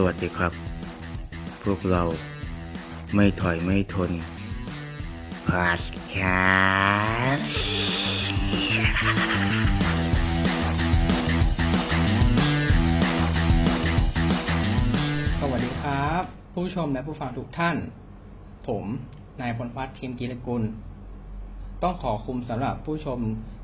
[0.00, 0.52] สวัสดีครับ
[1.62, 2.02] พวกเรา
[3.14, 4.10] ไม่ถอยไม่ทน
[5.48, 5.82] พาส
[6.14, 6.46] คา
[7.38, 7.40] ส
[15.40, 16.22] สวัสดีครับ
[16.52, 17.76] ผู้ชมและผู้ฟังทุกท่าน
[18.68, 18.84] ผม
[19.40, 20.62] นายพลพัฒน์ทีมกีรกุล
[21.82, 23.18] ต้องขอคุมสำหรับผู้ชม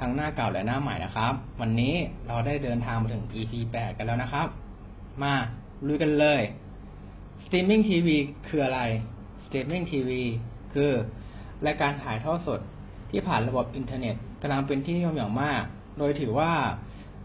[0.00, 1.94] ทั้งหน้าเก่าและหน้าใหม่นะครับ วันนี้
[2.26, 4.46] เราได้เดินทางมาถึง EP 8 กันแล้วนะครับ
[5.24, 5.34] มา
[5.86, 6.40] ลุยกันเลย
[7.44, 8.08] Streaming TV
[8.48, 8.80] คืออะไร
[9.44, 10.10] Streaming TV
[10.74, 10.90] คือ
[11.66, 12.60] รายการถ่ายทอดสด
[13.10, 15.62] ที่ผ่านระบบอินเทอร์เน็ตกำลังเป็นที่นิยมอย่างมาก
[15.98, 16.52] โดยถือว่า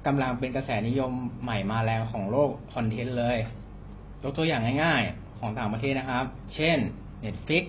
[0.07, 1.11] กำลังเป็นกระแสนิยม
[1.43, 3.37] ใหม่มาแรงของโลกคอนเทนต์เลย
[4.21, 6.77] ยกตัวอย่างง่ายๆ ของต่างประเทศนะครับ เช่น
[7.23, 7.63] Netflix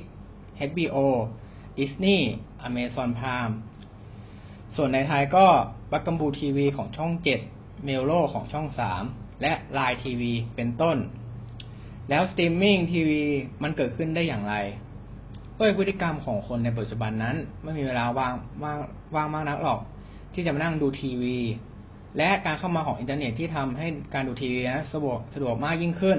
[0.69, 0.99] HBO
[1.79, 2.21] Disney
[2.67, 3.55] Amazon Prime
[4.77, 5.47] ส่วนในไทยก็
[5.91, 7.13] Bugaboo TV ของช่อง
[7.49, 10.23] 7 Mello ของช่อง 3 และ Line TV
[10.57, 10.97] เป็นต้น
[12.11, 13.23] แล้วสตรีมมิ่งทีวี
[13.63, 14.55] มันเกิดขึ้นได้อย่างไร
[15.59, 18.79] ด้วยพฤติกรรมของคนในปัจจุบันนั้น ไม่มีเวลาว่างว่าง
[19.15, 19.81] ว่างมากนักหรอก
[20.35, 21.39] ที่จะมานั่งดูทีวี
[22.19, 26.19] และการเข้ามาของอินเทอร์เน็ตที่ทำให้การดูทีวีนะสะดวกสะดวกมากยิ่งขึ้น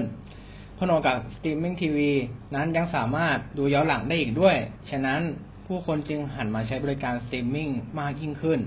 [0.78, 2.10] พนวกกับสตรีมมิ่งทีวี
[2.54, 4.56] นั้นยังสามารถดูย้อนหลังได้อีกด้วย
[4.90, 5.20] ฉะนั้น
[5.66, 8.60] ผู้คนจึงหันมาใช้บริการสตรีมมิ่งมากยิ่งขึ้น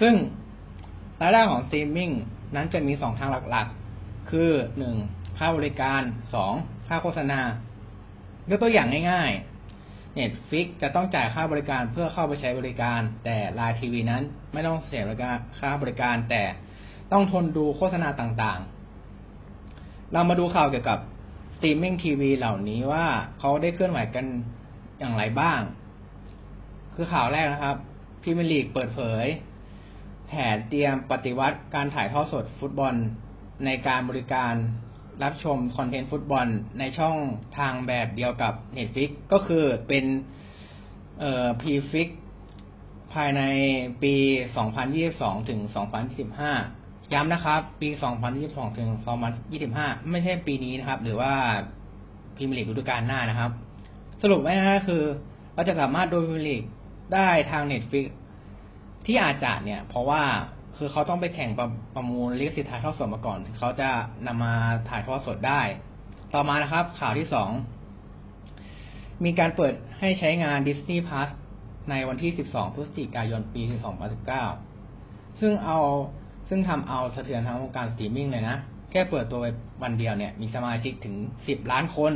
[0.00, 0.14] ซึ่ง
[1.20, 2.10] รายได้ของสตรีมมิ่ง
[2.54, 4.94] นั้นจะมีสองทางหลักๆ คือหนึ่ง
[5.38, 6.02] ค่าบริการ
[6.34, 6.52] สอง
[6.88, 7.40] ค่าโฆษณา
[8.50, 15.04] ยกตัวอย่างง่ายๆ Netflix จะต้องจ่ายค่าบริการเพื่อเข้าไปใช้บริการ แต่ Line TV นั้นไม่ต้องเสีย
[15.58, 16.42] ค่าบริการ แต่
[17.12, 20.98] ต้องทนดูโฆษณาต่างๆ เรามาดูข่าวเกี่ยวกับ
[21.56, 23.06] สตรีมมิ่งทีวีเหล่านี้ว่า
[23.38, 24.26] เขาได้เคลื่อนไหวกัน
[24.98, 25.60] อย่างไรบ้าง
[26.94, 27.76] คือข่าวแรกนะครับ
[28.22, 29.26] พรีเมียร์ลีกเปิดเผย
[30.30, 32.94] แผนเตรียมปฏิวัติการถ่ายทอดสดฟุตบอล
[33.64, 34.54] ในการบริการ
[35.22, 36.46] รับชม content ฟุตบอล
[36.78, 37.16] ในช่อง
[37.58, 40.04] ทางแบบเดียวกับ Netflix ก็คือเป็น
[41.20, 42.08] เอ่อ Premflix
[43.12, 43.42] ภายใน
[44.02, 44.14] ปี
[44.82, 45.60] 2022 ถึง
[46.36, 47.88] 2025 ย้ำนะครับ ปี
[48.32, 48.88] 2022 ถึง
[49.50, 51.32] 2025 ไม่ใช่ปีนี้นะครับ หรือว่า
[52.36, 53.50] พรีเมียร์ลีกฤดูกาลหน้านะครับ
[54.22, 55.02] สรุปง่ายๆคือ
[55.54, 56.62] เราจะสามารถดูพรีเมียร์ลีก
[57.14, 58.06] ได้ทาง Netflix
[59.06, 60.22] ที่อาจจะเนี่ย เพราะว่า
[60.76, 63.90] คือเขาต้องไปแข่งประประมูลลิขสิทธิ์ถ่ายทอดสดมาก่อนเขาจะ
[64.26, 64.54] นำมา
[64.88, 65.60] ถ่ายทอดสดได้
[66.34, 67.50] ต่อมานะครับ ข่าวที่สอง
[69.24, 71.28] มีการเปิดให้ใช้งาน Disney Plus
[71.90, 73.62] ในวันที่ 12 พฤศจิกายน ปี
[74.56, 75.78] 2019 ซึ่งเอา
[76.48, 78.56] ซึ่งทำเอาสะเทือนทั้งวงการสตรีมมิ่งเลยนะ
[78.90, 79.40] แค่เปิดตัว
[79.82, 82.12] วันเดียวเนี่ย มีสมาชิกถึง 10 ล้านคน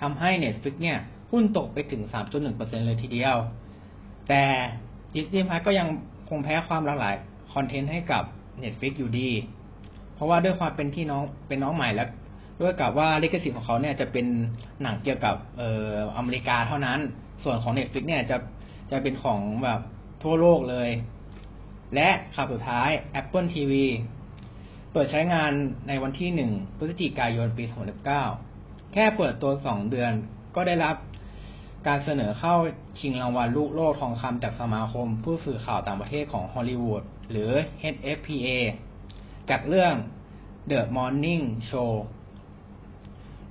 [0.00, 0.98] ทำให้ Netflix เนี่ย
[1.32, 2.02] หุ้นตกไปถึง
[2.44, 3.36] 3.1%เลยทีเดียว
[4.28, 4.42] แต่
[5.14, 5.88] Disney Plus ก็ยัง
[6.28, 7.14] คงแพ้ความหลากหลาย
[7.54, 8.22] content ให้กับ
[8.62, 9.30] Netflix อยู่ดี
[10.14, 12.08] เพราะว่าด้วยความเป็นที่น้องเป็นน้องใหม่แล้ว
[12.60, 14.26] ด้วยกับว่าลิขสิทธิ์ของเขาเนี่ยจะเป็น
[14.82, 17.00] หนังเกี่ยวกับเอ่ออเมริกาเท่านั้น
[17.44, 18.36] ส่วนของ Netflix เนี่ยจะ
[18.90, 19.80] จะเป็นของแบบ
[20.22, 20.90] ทั่วโลกเลย
[21.94, 23.72] และข่าวสุดท้าย Apple TV
[24.92, 25.52] เปิดใช้งาน
[25.88, 27.64] ในวันที่ 1 พฤศจิกายนปี
[28.28, 30.12] 2019 แค่เปิดตัว 2 เดือน
[30.54, 30.96] ก็ได้รับ
[31.86, 32.54] การเสนอเข้า
[32.98, 37.50] ชิงรางวัลลูกโลกทองคำจากสมาคม ผู้สื่อข่าวต่างประเทศของฮอลลีวูดหรือ
[37.94, 38.48] HFPA
[39.50, 39.94] จากเรื่อง
[40.70, 41.92] The Morning Show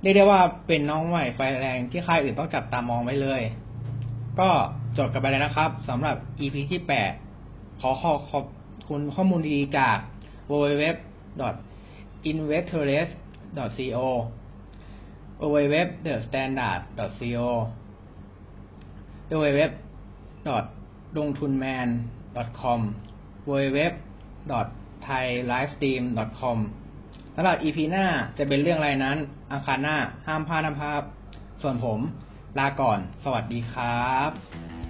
[0.02, 3.42] เรียกได้ว่าเป็นน้องใหม่ไฟแรงที่ค่ายอื่นต้องจับตามองไว้เลย
[4.40, 4.50] ก็
[4.98, 6.82] จบกันไปแล้วนะครับสำหรับ EP ที่
[7.30, 8.44] 8 ขอขอขอบ
[8.88, 9.96] คุณข้อมูลดีๆจาก
[10.50, 10.84] w w w
[12.30, 13.08] i n v e s t o r e s
[13.76, 13.98] c o
[15.40, 17.20] w w w t h e s t a n d a r d c
[17.44, 17.48] o.
[19.30, 19.62] w w w
[21.16, 21.88] l o n g t u n m a n
[22.60, 22.80] .com
[23.48, 23.80] www.
[25.06, 26.58] thailifestream.com
[27.34, 28.06] สำหรับ EP หน้า
[28.38, 29.18] จะเป็นเรื่องอะไรนั้น
[29.52, 31.02] อังคารหน้าห้ามพลาดนะครับ
[31.62, 32.00] ส่วนผม
[32.58, 34.85] ลาก่อน สวัสดีครับ